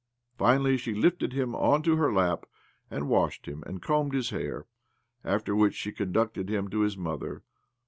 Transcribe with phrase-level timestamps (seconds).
[0.35, 2.47] Finally, she lifted him on to her lap,
[2.89, 4.65] and washed him, and combed his hair;
[5.23, 7.43] after which she conducted him to his mother.